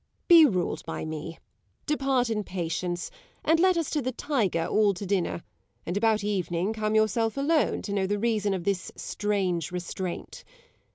Be 0.27 0.47
ruled 0.47 0.83
by 0.83 1.05
me: 1.05 1.37
depart 1.85 2.31
in 2.31 2.43
patience, 2.43 3.11
And 3.45 3.59
let 3.59 3.77
us 3.77 3.91
to 3.91 4.01
the 4.01 4.11
Tiger 4.11 4.65
all 4.65 4.95
to 4.95 5.05
dinner; 5.05 5.43
95 5.85 5.85
And 5.85 5.97
about 5.97 6.23
evening 6.23 6.73
come 6.73 6.95
yourself 6.95 7.37
alone 7.37 7.83
To 7.83 7.93
know 7.93 8.07
the 8.07 8.17
reason 8.17 8.55
of 8.55 8.63
this 8.63 8.91
strange 8.95 9.71
restraint. 9.71 10.43